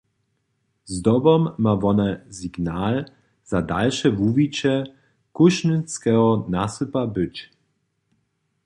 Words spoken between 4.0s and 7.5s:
wuwiće Kóšynskeho nasypa być.